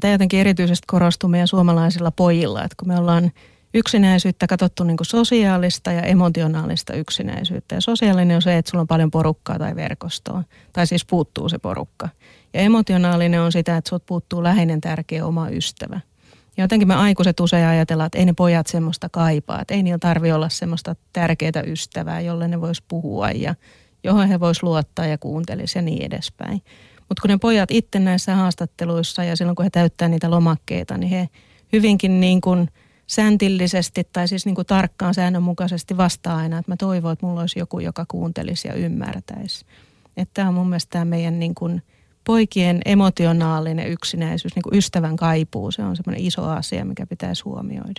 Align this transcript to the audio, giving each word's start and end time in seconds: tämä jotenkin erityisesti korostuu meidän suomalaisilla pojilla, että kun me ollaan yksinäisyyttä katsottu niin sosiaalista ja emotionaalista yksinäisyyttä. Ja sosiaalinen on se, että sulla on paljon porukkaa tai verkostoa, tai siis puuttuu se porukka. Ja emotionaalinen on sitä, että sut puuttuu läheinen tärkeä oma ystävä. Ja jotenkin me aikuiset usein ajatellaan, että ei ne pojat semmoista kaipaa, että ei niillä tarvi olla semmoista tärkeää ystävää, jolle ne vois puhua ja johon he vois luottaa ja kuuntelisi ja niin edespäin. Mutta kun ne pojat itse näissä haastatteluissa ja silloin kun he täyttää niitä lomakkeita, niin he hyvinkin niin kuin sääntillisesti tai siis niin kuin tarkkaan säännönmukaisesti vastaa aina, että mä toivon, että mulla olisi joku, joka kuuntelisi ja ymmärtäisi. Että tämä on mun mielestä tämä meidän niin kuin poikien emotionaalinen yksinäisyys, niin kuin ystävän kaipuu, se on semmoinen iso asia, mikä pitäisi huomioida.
tämä 0.00 0.14
jotenkin 0.14 0.40
erityisesti 0.40 0.84
korostuu 0.86 1.28
meidän 1.28 1.48
suomalaisilla 1.48 2.10
pojilla, 2.10 2.64
että 2.64 2.74
kun 2.78 2.88
me 2.88 2.98
ollaan 2.98 3.32
yksinäisyyttä 3.74 4.46
katsottu 4.46 4.84
niin 4.84 4.96
sosiaalista 5.02 5.92
ja 5.92 6.02
emotionaalista 6.02 6.94
yksinäisyyttä. 6.94 7.74
Ja 7.74 7.80
sosiaalinen 7.80 8.36
on 8.36 8.42
se, 8.42 8.58
että 8.58 8.70
sulla 8.70 8.82
on 8.82 8.88
paljon 8.88 9.10
porukkaa 9.10 9.58
tai 9.58 9.76
verkostoa, 9.76 10.42
tai 10.72 10.86
siis 10.86 11.04
puuttuu 11.04 11.48
se 11.48 11.58
porukka. 11.58 12.08
Ja 12.54 12.60
emotionaalinen 12.60 13.40
on 13.40 13.52
sitä, 13.52 13.76
että 13.76 13.88
sut 13.88 14.06
puuttuu 14.06 14.42
läheinen 14.42 14.80
tärkeä 14.80 15.26
oma 15.26 15.48
ystävä. 15.48 16.00
Ja 16.56 16.64
jotenkin 16.64 16.88
me 16.88 16.94
aikuiset 16.94 17.40
usein 17.40 17.66
ajatellaan, 17.66 18.06
että 18.06 18.18
ei 18.18 18.24
ne 18.24 18.32
pojat 18.32 18.66
semmoista 18.66 19.08
kaipaa, 19.08 19.60
että 19.60 19.74
ei 19.74 19.82
niillä 19.82 19.98
tarvi 19.98 20.32
olla 20.32 20.48
semmoista 20.48 20.96
tärkeää 21.12 21.62
ystävää, 21.66 22.20
jolle 22.20 22.48
ne 22.48 22.60
vois 22.60 22.82
puhua 22.82 23.30
ja 23.30 23.54
johon 24.04 24.28
he 24.28 24.40
vois 24.40 24.62
luottaa 24.62 25.06
ja 25.06 25.18
kuuntelisi 25.18 25.78
ja 25.78 25.82
niin 25.82 26.02
edespäin. 26.02 26.62
Mutta 27.10 27.22
kun 27.22 27.28
ne 27.28 27.38
pojat 27.38 27.70
itse 27.70 27.98
näissä 27.98 28.34
haastatteluissa 28.34 29.24
ja 29.24 29.36
silloin 29.36 29.56
kun 29.56 29.64
he 29.64 29.70
täyttää 29.70 30.08
niitä 30.08 30.30
lomakkeita, 30.30 30.98
niin 30.98 31.10
he 31.10 31.28
hyvinkin 31.72 32.20
niin 32.20 32.40
kuin 32.40 32.68
sääntillisesti 33.06 34.04
tai 34.12 34.28
siis 34.28 34.46
niin 34.46 34.54
kuin 34.54 34.66
tarkkaan 34.66 35.14
säännönmukaisesti 35.14 35.96
vastaa 35.96 36.36
aina, 36.36 36.58
että 36.58 36.72
mä 36.72 36.76
toivon, 36.76 37.12
että 37.12 37.26
mulla 37.26 37.40
olisi 37.40 37.58
joku, 37.58 37.78
joka 37.78 38.04
kuuntelisi 38.08 38.68
ja 38.68 38.74
ymmärtäisi. 38.74 39.64
Että 40.16 40.34
tämä 40.34 40.48
on 40.48 40.54
mun 40.54 40.68
mielestä 40.68 40.90
tämä 40.90 41.04
meidän 41.04 41.38
niin 41.38 41.54
kuin 41.54 41.82
poikien 42.24 42.80
emotionaalinen 42.84 43.88
yksinäisyys, 43.88 44.54
niin 44.54 44.62
kuin 44.62 44.76
ystävän 44.76 45.16
kaipuu, 45.16 45.70
se 45.70 45.82
on 45.82 45.96
semmoinen 45.96 46.26
iso 46.26 46.44
asia, 46.44 46.84
mikä 46.84 47.06
pitäisi 47.06 47.42
huomioida. 47.44 47.92